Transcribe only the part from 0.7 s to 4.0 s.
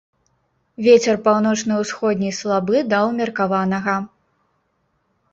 Вецер паўночна-ўсходні слабы да ўмеркаванага.